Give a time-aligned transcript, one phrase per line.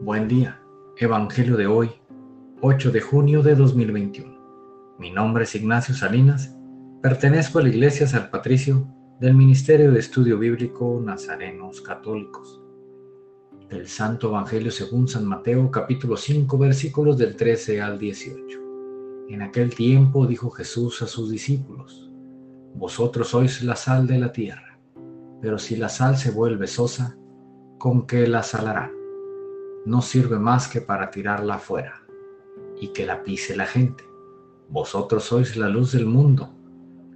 [0.00, 0.62] Buen día.
[0.96, 1.90] Evangelio de hoy,
[2.60, 4.96] 8 de junio de 2021.
[4.96, 6.56] Mi nombre es Ignacio Salinas.
[7.02, 8.86] Pertenezco a la Iglesia San Patricio
[9.18, 12.60] del Ministerio de Estudio Bíblico Nazarenos Católicos.
[13.68, 18.60] Del Santo Evangelio según San Mateo capítulo 5 versículos del 13 al 18.
[19.30, 22.08] En aquel tiempo dijo Jesús a sus discípulos,
[22.76, 24.78] Vosotros sois la sal de la tierra,
[25.42, 27.18] pero si la sal se vuelve sosa,
[27.78, 28.97] ¿con qué la salarán?
[29.88, 32.02] No sirve más que para tirarla afuera
[32.78, 34.04] y que la pise la gente.
[34.68, 36.50] Vosotros sois la luz del mundo.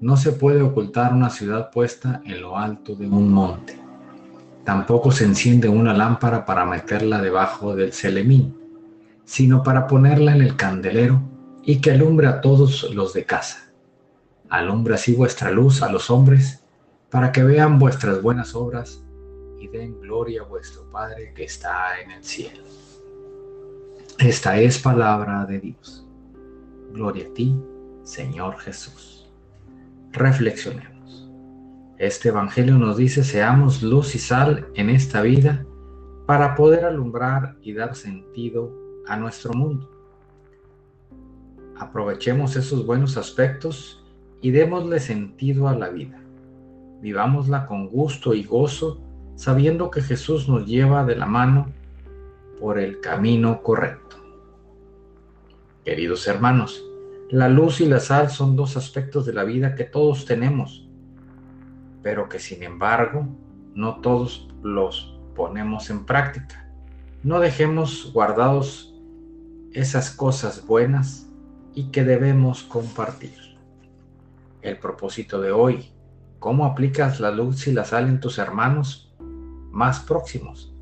[0.00, 3.76] No se puede ocultar una ciudad puesta en lo alto de un monte.
[4.64, 8.56] Tampoco se enciende una lámpara para meterla debajo del celemín,
[9.24, 11.20] sino para ponerla en el candelero
[11.64, 13.72] y que alumbre a todos los de casa.
[14.48, 16.62] Alumbra así vuestra luz a los hombres,
[17.10, 19.02] para que vean vuestras buenas obras
[19.60, 22.64] y den gloria a vuestro Padre que está en el cielo.
[24.18, 26.06] Esta es palabra de Dios.
[26.92, 27.54] Gloria a ti,
[28.02, 29.30] Señor Jesús.
[30.12, 31.30] Reflexionemos.
[31.98, 35.66] Este Evangelio nos dice, seamos luz y sal en esta vida
[36.26, 38.74] para poder alumbrar y dar sentido
[39.06, 39.90] a nuestro mundo.
[41.78, 44.02] Aprovechemos esos buenos aspectos
[44.40, 46.20] y démosle sentido a la vida.
[47.00, 49.00] Vivámosla con gusto y gozo
[49.40, 51.72] sabiendo que Jesús nos lleva de la mano
[52.60, 54.16] por el camino correcto.
[55.82, 56.84] Queridos hermanos,
[57.30, 60.86] la luz y la sal son dos aspectos de la vida que todos tenemos,
[62.02, 63.28] pero que sin embargo
[63.74, 66.70] no todos los ponemos en práctica.
[67.22, 68.94] No dejemos guardados
[69.72, 71.30] esas cosas buenas
[71.74, 73.38] y que debemos compartir.
[74.60, 75.92] El propósito de hoy,
[76.38, 79.09] ¿cómo aplicas la luz y la sal en tus hermanos?
[79.70, 80.74] Más próximos.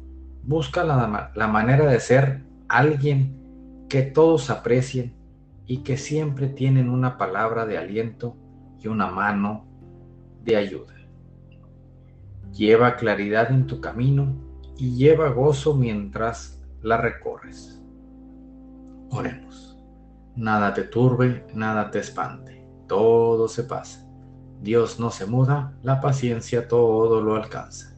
[0.42, 5.14] Busca la, manera de ser alguien que todos aprecien
[5.66, 8.36] y que siempre tienen una palabra de aliento
[8.80, 9.66] y una mano
[10.42, 10.94] de ayuda.
[12.52, 14.34] Lleva claridad en tu camino
[14.78, 17.82] y lleva gozo mientras la recorres.
[19.10, 19.76] Oremos.
[20.34, 24.08] Nada te turbe, nada te espante, todo se pasa.
[24.60, 27.97] Dios no se muda, la paciencia todo lo alcanza.